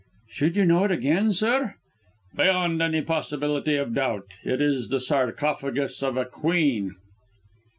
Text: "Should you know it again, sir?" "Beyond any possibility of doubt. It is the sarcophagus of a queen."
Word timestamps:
"Should 0.31 0.55
you 0.55 0.65
know 0.65 0.83
it 0.83 0.89
again, 0.89 1.31
sir?" 1.31 1.75
"Beyond 2.35 2.81
any 2.81 3.03
possibility 3.03 3.75
of 3.75 3.93
doubt. 3.93 4.29
It 4.43 4.59
is 4.59 4.89
the 4.89 4.99
sarcophagus 4.99 6.01
of 6.01 6.17
a 6.17 6.25
queen." 6.25 6.95